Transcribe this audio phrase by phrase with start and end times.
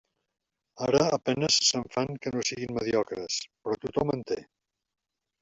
[0.85, 4.41] Ara a penes se'n fan que no siguin mediocres, però tothom en té.